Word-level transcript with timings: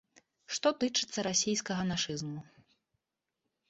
Што 0.57 0.71
тычыцца 0.85 1.27
расійскага 1.29 1.87
нашызму. 1.93 2.39